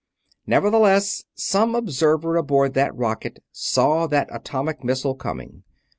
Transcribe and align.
Nevertheless, 0.47 1.25
some 1.35 1.75
observer 1.75 2.35
aboard 2.35 2.73
that 2.73 2.97
rocket 2.97 3.37
saw 3.51 4.07
that 4.07 4.29
atomic 4.35 4.83
missile 4.83 5.13
coming. 5.13 5.61